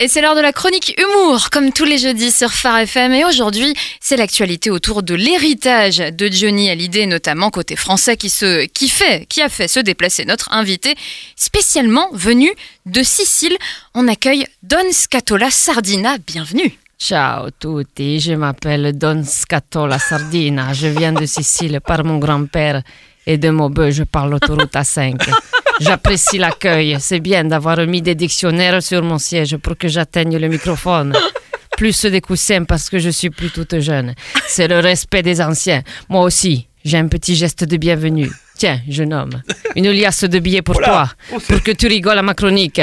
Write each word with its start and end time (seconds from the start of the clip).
Et 0.00 0.08
c'est 0.08 0.20
l'heure 0.20 0.34
de 0.34 0.40
la 0.40 0.52
chronique 0.52 0.92
humour, 0.98 1.50
comme 1.50 1.72
tous 1.72 1.84
les 1.84 1.98
jeudis 1.98 2.32
sur 2.32 2.50
Phare 2.50 2.78
FM. 2.78 3.12
Et 3.12 3.24
aujourd'hui, 3.24 3.74
c'est 4.00 4.16
l'actualité 4.16 4.68
autour 4.68 5.04
de 5.04 5.14
l'héritage 5.14 5.98
de 5.98 6.28
Johnny 6.32 6.68
Hallyday, 6.68 7.06
notamment 7.06 7.50
côté 7.50 7.76
français, 7.76 8.16
qui, 8.16 8.28
se, 8.28 8.64
qui, 8.66 8.88
fait, 8.88 9.24
qui 9.26 9.40
a 9.40 9.48
fait 9.48 9.68
se 9.68 9.78
déplacer 9.78 10.24
notre 10.24 10.52
invité, 10.52 10.96
spécialement 11.36 12.08
venu 12.12 12.50
de 12.86 13.04
Sicile. 13.04 13.56
On 13.94 14.08
accueille 14.08 14.46
Don 14.64 14.90
Scatola 14.90 15.52
Sardina. 15.52 16.16
Bienvenue. 16.26 16.76
Ciao 16.98 17.50
tutti, 17.52 18.18
je 18.18 18.32
m'appelle 18.32 18.98
Don 18.98 19.22
Scatola 19.24 20.00
Sardina. 20.00 20.72
Je 20.72 20.88
viens 20.88 21.12
de 21.12 21.24
Sicile 21.24 21.80
par 21.80 22.02
mon 22.02 22.18
grand-père 22.18 22.82
et 23.28 23.38
de 23.38 23.48
Maubeuge, 23.48 23.94
je 23.94 24.02
parle 24.02 24.30
l'autoroute 24.32 24.72
A5. 24.72 25.16
J'apprécie 25.80 26.38
l'accueil. 26.38 26.96
C'est 27.00 27.20
bien 27.20 27.44
d'avoir 27.44 27.78
mis 27.86 28.02
des 28.02 28.14
dictionnaires 28.14 28.82
sur 28.82 29.02
mon 29.02 29.18
siège 29.18 29.56
pour 29.56 29.76
que 29.76 29.88
j'atteigne 29.88 30.38
le 30.38 30.48
microphone. 30.48 31.14
Plus 31.76 32.04
des 32.04 32.20
coussins 32.20 32.64
parce 32.64 32.88
que 32.88 32.98
je 32.98 33.10
suis 33.10 33.30
plus 33.30 33.50
toute 33.50 33.80
jeune. 33.80 34.14
C'est 34.46 34.68
le 34.68 34.78
respect 34.78 35.22
des 35.22 35.40
anciens. 35.40 35.82
Moi 36.08 36.22
aussi, 36.22 36.68
j'ai 36.84 36.98
un 36.98 37.08
petit 37.08 37.34
geste 37.34 37.64
de 37.64 37.76
bienvenue. 37.76 38.30
Tiens, 38.56 38.80
jeune 38.88 39.12
homme, 39.12 39.42
une 39.74 39.90
liasse 39.90 40.24
de 40.24 40.38
billets 40.38 40.62
pour 40.62 40.80
toi, 40.80 41.10
pour 41.48 41.62
que 41.62 41.72
tu 41.72 41.88
rigoles 41.88 42.18
à 42.18 42.22
ma 42.22 42.34
chronique. 42.34 42.80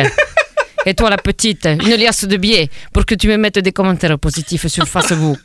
Et 0.86 0.94
toi, 0.96 1.10
la 1.10 1.18
petite, 1.18 1.66
une 1.68 1.96
liasse 1.96 2.26
de 2.26 2.38
billets 2.38 2.70
pour 2.92 3.06
que 3.06 3.14
tu 3.14 3.28
me 3.28 3.38
mettes 3.38 3.60
des 3.60 3.72
commentaires 3.72 4.18
positifs 4.18 4.68
sur 4.68 4.88
Facebook. 4.88 5.40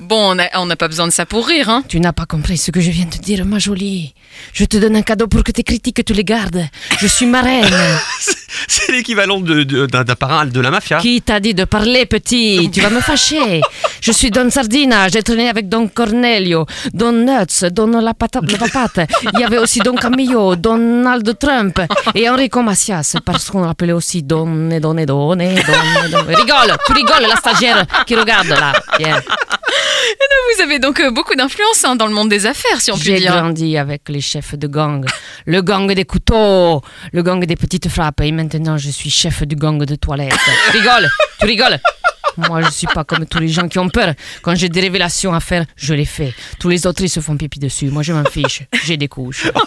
Bon, 0.00 0.34
on 0.54 0.66
n'a 0.66 0.76
pas 0.76 0.88
besoin 0.88 1.06
de 1.06 1.12
ça 1.12 1.26
pour 1.26 1.46
rire, 1.46 1.68
hein 1.68 1.84
Tu 1.86 2.00
n'as 2.00 2.12
pas 2.12 2.26
compris 2.26 2.56
ce 2.56 2.70
que 2.70 2.80
je 2.80 2.90
viens 2.90 3.04
de 3.06 3.18
dire, 3.18 3.44
ma 3.44 3.58
jolie. 3.58 4.14
Je 4.52 4.64
te 4.64 4.76
donne 4.76 4.96
un 4.96 5.02
cadeau 5.02 5.26
pour 5.28 5.44
que 5.44 5.52
tes 5.52 5.62
critiques, 5.62 6.04
tu 6.04 6.14
les 6.14 6.24
gardes. 6.24 6.66
Je 6.98 7.06
suis 7.06 7.26
ma 7.26 7.42
reine. 7.42 7.66
C'est 8.72 8.92
l'équivalent 8.92 9.40
d'un 9.40 10.04
parrain 10.14 10.46
de 10.46 10.60
la 10.60 10.70
mafia. 10.70 10.98
Qui 11.00 11.20
t'a 11.22 11.40
dit 11.40 11.54
de 11.54 11.64
parler, 11.64 12.06
petit 12.06 12.70
Tu 12.72 12.80
vas 12.80 12.90
me 12.90 13.00
fâcher. 13.00 13.60
Je 14.00 14.12
suis 14.12 14.30
Don 14.30 14.48
Sardina, 14.48 15.08
j'ai 15.08 15.24
traîné 15.24 15.48
avec 15.48 15.68
Don 15.68 15.88
Cornelio, 15.88 16.66
Don 16.94 17.10
Nuts, 17.10 17.68
Don 17.72 17.88
la, 18.00 18.14
patate, 18.14 18.48
la 18.52 18.58
patate. 18.58 19.10
Il 19.34 19.40
y 19.40 19.44
avait 19.44 19.58
aussi 19.58 19.80
Don 19.80 19.96
Camillo, 19.96 20.54
Donald 20.54 21.36
Trump 21.36 21.80
et 22.14 22.30
Enrico 22.30 22.62
Macias, 22.62 23.16
parce 23.24 23.50
qu'on 23.50 23.62
l'appelait 23.62 23.92
aussi 23.92 24.22
Don 24.22 24.70
et 24.70 24.78
Don 24.78 24.96
et 24.98 25.06
Don 25.06 25.36
et 25.40 25.54
Don, 25.54 26.10
Don. 26.12 26.24
Rigole, 26.28 26.76
tu 26.86 26.92
rigoles, 26.92 27.26
la 27.28 27.36
stagiaire 27.36 27.84
qui 28.06 28.14
regarde 28.14 28.50
là. 28.50 28.72
Viens. 29.00 29.20
Vous 30.56 30.62
avez 30.62 30.78
donc 30.78 31.00
euh, 31.00 31.10
beaucoup 31.10 31.34
d'influence 31.34 31.84
hein, 31.84 31.96
dans 31.96 32.06
le 32.06 32.12
monde 32.14 32.28
des 32.28 32.46
affaires, 32.46 32.80
si 32.80 32.90
on 32.90 32.96
peut 32.96 33.02
J'ai 33.02 33.18
dire. 33.20 33.32
grandi 33.32 33.76
avec 33.76 34.08
les 34.08 34.20
chefs 34.20 34.54
de 34.54 34.66
gang, 34.66 35.04
le 35.46 35.62
gang 35.62 35.92
des 35.92 36.04
couteaux, 36.04 36.82
le 37.12 37.22
gang 37.22 37.44
des 37.44 37.56
petites 37.56 37.88
frappes, 37.88 38.20
et 38.22 38.32
maintenant 38.32 38.76
je 38.76 38.90
suis 38.90 39.10
chef 39.10 39.42
du 39.44 39.56
gang 39.56 39.82
de 39.84 39.94
toilette. 39.94 40.34
Rigole, 40.72 41.08
tu 41.40 41.46
rigoles 41.46 41.78
moi, 42.36 42.62
je 42.62 42.70
suis 42.70 42.86
pas 42.86 43.04
comme 43.04 43.26
tous 43.26 43.38
les 43.38 43.48
gens 43.48 43.68
qui 43.68 43.78
ont 43.78 43.88
peur. 43.88 44.14
Quand 44.42 44.54
j'ai 44.54 44.68
des 44.68 44.80
révélations 44.80 45.34
à 45.34 45.40
faire, 45.40 45.64
je 45.76 45.94
les 45.94 46.04
fais. 46.04 46.32
Tous 46.58 46.68
les 46.68 46.86
autres, 46.86 47.02
ils 47.02 47.08
se 47.08 47.20
font 47.20 47.36
pipi 47.36 47.58
dessus. 47.58 47.90
Moi, 47.90 48.02
je 48.02 48.12
m'en 48.12 48.24
fiche. 48.24 48.62
J'ai 48.84 48.96
des 48.96 49.08
couches. 49.08 49.50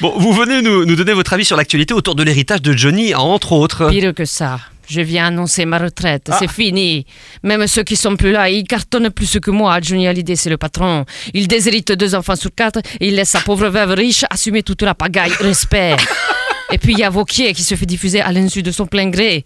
Bon, 0.00 0.14
vous 0.16 0.32
venez 0.32 0.62
nous, 0.62 0.86
nous 0.86 0.96
donner 0.96 1.12
votre 1.12 1.34
avis 1.34 1.44
sur 1.44 1.56
l'actualité 1.56 1.92
autour 1.92 2.14
de 2.14 2.22
l'héritage 2.22 2.62
de 2.62 2.72
Johnny, 2.72 3.14
entre 3.14 3.52
autres. 3.52 3.90
Pire 3.90 4.14
que 4.14 4.24
ça. 4.24 4.58
Je 4.90 5.02
viens 5.02 5.26
annoncer 5.26 5.64
ma 5.66 5.78
retraite, 5.78 6.32
c'est 6.36 6.50
fini. 6.50 7.06
Même 7.44 7.64
ceux 7.68 7.84
qui 7.84 7.94
sont 7.94 8.16
plus 8.16 8.32
là, 8.32 8.50
ils 8.50 8.64
cartonnent 8.64 9.10
plus 9.10 9.38
que 9.40 9.52
moi. 9.52 9.78
Johnny 9.80 10.08
Hallyday, 10.08 10.34
c'est 10.34 10.50
le 10.50 10.56
patron. 10.56 11.04
Il 11.32 11.46
déshérite 11.46 11.92
deux 11.92 12.16
enfants 12.16 12.34
sur 12.34 12.52
quatre 12.52 12.80
et 12.98 13.06
il 13.06 13.14
laisse 13.14 13.30
sa 13.30 13.40
pauvre 13.40 13.68
veuve 13.68 13.92
riche 13.92 14.24
assumer 14.28 14.64
toute 14.64 14.82
la 14.82 14.96
pagaille. 14.96 15.32
Respect. 15.38 15.96
Et 16.72 16.78
puis 16.78 16.92
il 16.92 16.98
y 16.98 17.04
a 17.04 17.10
Vauquier 17.10 17.52
qui 17.52 17.62
se 17.62 17.74
fait 17.74 17.86
diffuser 17.86 18.20
à 18.20 18.32
l'insu 18.32 18.62
de 18.62 18.70
son 18.70 18.86
plein 18.86 19.08
gré. 19.08 19.44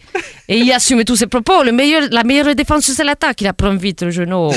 Et 0.49 0.59
il 0.59 0.71
assume 0.73 1.05
tous 1.05 1.17
ses 1.17 1.27
propos. 1.27 1.63
Le 1.63 1.73
meilleur, 1.73 2.03
la 2.11 2.23
meilleure 2.23 2.55
défense, 2.55 2.85
c'est 2.85 3.05
l'attaque. 3.05 3.41
Il 3.41 3.47
apprend 3.47 3.75
vite 3.75 4.03
le 4.03 4.11
genou. 4.11 4.51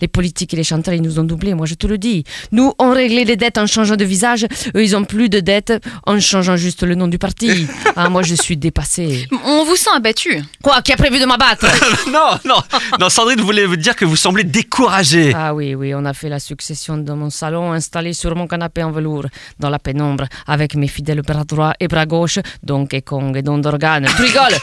Les 0.00 0.08
politiques 0.08 0.54
et 0.54 0.56
les 0.56 0.64
chanteurs, 0.64 0.94
ils 0.94 1.02
nous 1.02 1.18
ont 1.18 1.24
doublés, 1.24 1.54
moi 1.54 1.66
je 1.66 1.74
te 1.74 1.86
le 1.86 1.98
dis. 1.98 2.24
Nous, 2.52 2.72
on 2.78 2.90
réglait 2.92 3.24
les 3.24 3.36
dettes 3.36 3.58
en 3.58 3.66
changeant 3.66 3.96
de 3.96 4.04
visage. 4.04 4.46
Eux, 4.74 4.82
ils 4.82 4.96
ont 4.96 5.04
plus 5.04 5.28
de 5.28 5.40
dettes 5.40 5.72
en 6.06 6.18
changeant 6.20 6.56
juste 6.56 6.82
le 6.82 6.94
nom 6.94 7.08
du 7.08 7.18
parti. 7.18 7.66
Ah, 7.96 8.08
moi 8.08 8.22
je 8.22 8.34
suis 8.34 8.56
dépassé. 8.56 9.26
On 9.44 9.64
vous 9.64 9.76
sent 9.76 9.90
abattu. 9.94 10.42
Quoi 10.62 10.82
Qui 10.82 10.92
a 10.92 10.96
prévu 10.96 11.18
de 11.20 11.26
m'abattre? 11.26 11.66
Non, 12.10 12.38
non, 12.44 12.56
non, 13.00 13.08
Sandrine 13.08 13.40
voulait 13.40 13.66
vous 13.66 13.76
dire 13.76 13.96
que 13.96 14.04
vous 14.04 14.16
semblez 14.16 14.44
découragé. 14.44 15.32
Ah 15.34 15.54
oui, 15.54 15.74
oui, 15.74 15.94
on 15.94 16.04
a 16.04 16.12
fait 16.12 16.28
la 16.28 16.38
succession 16.38 16.96
dans 16.96 17.16
mon 17.16 17.30
salon, 17.30 17.72
installé 17.72 18.12
sur 18.12 18.36
mon 18.36 18.46
canapé 18.46 18.82
en 18.82 18.90
velours, 18.90 19.26
dans 19.58 19.70
la 19.70 19.78
pénombre, 19.78 20.26
avec 20.46 20.74
mes 20.76 20.86
fidèles 20.86 21.22
bras 21.22 21.44
droit 21.44 21.72
et 21.80 21.88
bras 21.88 22.06
gauche, 22.06 22.13
Donkey 22.62 23.02
Kong 23.02 23.36
et 23.36 23.42
Don 23.42 23.58
Dorgane. 23.58 24.06
Tu 24.16 24.22
rigoles? 24.22 24.58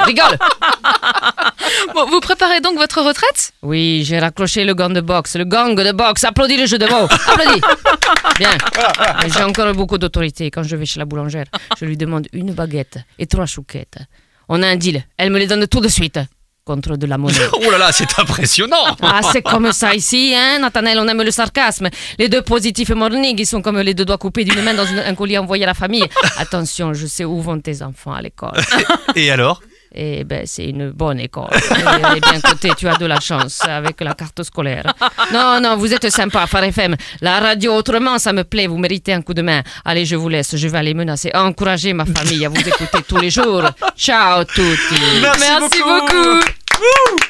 Rigole 0.00 0.38
Bon, 1.94 2.06
vous 2.06 2.20
préparez 2.20 2.60
donc 2.60 2.76
votre 2.78 3.00
retraite? 3.02 3.52
Oui, 3.62 4.04
j'ai 4.04 4.18
raccroché 4.18 4.64
le 4.64 4.74
gant 4.74 4.90
de 4.90 5.00
boxe, 5.00 5.36
le 5.36 5.44
gang 5.44 5.74
de 5.74 5.92
boxe. 5.92 6.24
Applaudis 6.24 6.56
le 6.56 6.66
jeu 6.66 6.78
de 6.78 6.86
mots. 6.86 7.08
Applaudis. 7.26 7.60
Bien. 8.38 8.50
J'ai 9.34 9.42
encore 9.42 9.72
beaucoup 9.74 9.98
d'autorité 9.98 10.50
quand 10.50 10.62
je 10.62 10.76
vais 10.76 10.86
chez 10.86 10.98
la 11.00 11.04
boulangère. 11.06 11.46
Je 11.78 11.84
lui 11.84 11.96
demande 11.96 12.28
une 12.32 12.52
baguette 12.52 12.98
et 13.18 13.26
trois 13.26 13.46
chouquettes. 13.46 13.98
On 14.48 14.62
a 14.62 14.68
un 14.68 14.76
deal. 14.76 15.02
Elle 15.16 15.30
me 15.30 15.38
les 15.38 15.46
donne 15.46 15.66
tout 15.66 15.80
de 15.80 15.88
suite. 15.88 16.20
Contre 16.66 16.96
de 16.96 17.06
la 17.06 17.16
monnaie. 17.16 17.36
Oh 17.64 17.70
là 17.70 17.78
là, 17.78 17.92
c'est 17.92 18.18
impressionnant. 18.18 18.84
Ah, 19.00 19.20
c'est 19.32 19.40
comme 19.42 19.72
ça 19.72 19.94
ici, 19.94 20.34
hein, 20.36 20.58
Nathanaël, 20.58 20.98
on 20.98 21.06
aime 21.06 21.22
le 21.22 21.30
sarcasme. 21.30 21.88
Les 22.18 22.28
deux 22.28 22.42
positifs 22.42 22.90
morning, 22.90 23.36
ils 23.38 23.46
sont 23.46 23.62
comme 23.62 23.78
les 23.80 23.94
deux 23.94 24.04
doigts 24.04 24.18
coupés 24.18 24.42
d'une 24.44 24.60
main 24.62 24.74
dans 24.74 24.84
une- 24.84 24.98
un 24.98 25.14
colis 25.14 25.38
envoyé 25.38 25.62
à 25.62 25.68
la 25.68 25.74
famille. 25.74 26.04
Attention, 26.38 26.92
je 26.92 27.06
sais 27.06 27.24
où 27.24 27.40
vont 27.40 27.60
tes 27.60 27.82
enfants 27.82 28.12
à 28.14 28.20
l'école. 28.20 28.58
Et 29.14 29.30
alors? 29.30 29.60
Eh 29.98 30.24
ben, 30.24 30.42
c'est 30.44 30.66
une 30.66 30.90
bonne 30.90 31.20
école. 31.20 31.48
Elle 31.70 32.16
est 32.18 32.20
bien 32.20 32.40
cotée, 32.42 32.70
tu 32.76 32.86
as 32.88 32.96
de 32.96 33.06
la 33.06 33.18
chance 33.20 33.60
avec 33.66 34.00
la 34.02 34.12
carte 34.14 34.42
scolaire. 34.42 34.92
Non, 35.32 35.58
non, 35.62 35.76
vous 35.76 35.94
êtes 35.94 36.10
sympa, 36.10 36.46
Phare 36.48 36.64
FM. 36.64 36.96
La 37.22 37.38
radio 37.40 37.72
autrement, 37.74 38.18
ça 38.18 38.32
me 38.34 38.42
plaît, 38.44 38.66
vous 38.66 38.76
méritez 38.76 39.14
un 39.14 39.22
coup 39.22 39.32
de 39.34 39.40
main. 39.42 39.62
Allez, 39.86 40.04
je 40.04 40.16
vous 40.16 40.28
laisse, 40.28 40.54
je 40.56 40.68
vais 40.68 40.78
aller 40.78 40.92
menacer, 40.94 41.30
encourager 41.32 41.92
ma 41.94 42.04
famille 42.04 42.44
à 42.44 42.48
vous 42.50 42.60
écouter 42.60 42.98
tous 43.08 43.16
les 43.18 43.30
jours. 43.30 43.62
Ciao 43.96 44.44
tutti. 44.44 44.96
Merci 45.22 45.40
Merci 45.48 45.78
beaucoup. 45.82 46.06
beaucoup. 46.34 46.46
Woo! 46.78 47.25